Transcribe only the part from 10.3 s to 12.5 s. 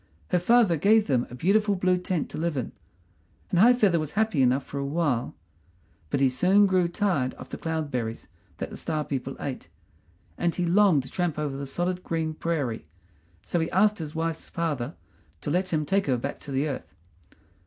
and he longed to tramp over the solid green